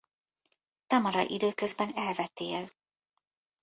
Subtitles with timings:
[0.87, 2.71] Tamara időközben elvetél.